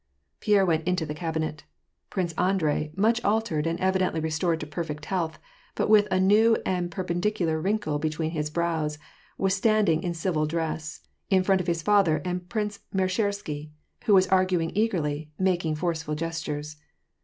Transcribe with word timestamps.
Pierre 0.39 0.65
went 0.65 0.87
into 0.87 1.05
the 1.05 1.13
cabinet. 1.13 1.63
Prince 2.09 2.33
Andrei, 2.33 2.91
much 2.95 3.23
altered, 3.23 3.67
and 3.67 3.79
evidently 3.79 4.19
restored 4.19 4.59
to 4.61 4.65
perfect 4.65 5.05
health, 5.05 5.37
but 5.75 5.91
with 5.91 6.07
a 6.09 6.19
new 6.19 6.57
and 6.65 6.89
perpendicular 6.89 7.61
wrinkle 7.61 7.99
between 7.99 8.31
his 8.31 8.49
brows, 8.49 8.97
was 9.37 9.53
standing, 9.53 10.01
in 10.01 10.15
civil 10.15 10.47
dress, 10.47 11.01
in 11.29 11.43
front 11.43 11.61
of 11.61 11.67
his 11.67 11.83
father 11.83 12.19
and 12.25 12.49
Prince 12.49 12.79
Meshchersky, 12.91 13.69
and 14.07 14.15
was 14.15 14.25
arguing 14.29 14.71
eagerly, 14.73 15.29
making 15.37 15.75
forceful 15.75 16.15
gestures. 16.15 16.77